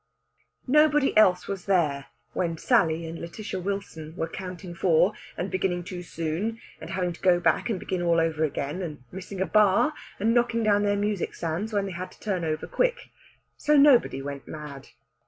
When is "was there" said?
1.47-2.07